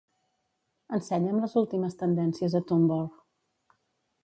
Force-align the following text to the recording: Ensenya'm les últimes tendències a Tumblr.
Ensenya'm 0.97 1.43
les 1.43 1.53
últimes 1.61 1.99
tendències 2.01 2.57
a 2.61 2.65
Tumblr. 2.73 3.01